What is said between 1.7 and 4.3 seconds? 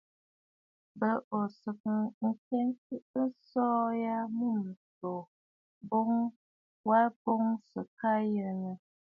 ghɛ̂sə̀ ŋkəgə aso wa